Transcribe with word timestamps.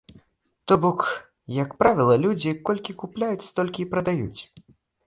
То 0.67 0.73
бок, 0.85 1.03
як 1.59 1.77
правіла, 1.83 2.17
людзі 2.27 2.57
колькі 2.71 2.99
купляюць, 3.05 3.47
столькі 3.51 3.81
і 3.87 3.89
прадаюць. 3.95 4.41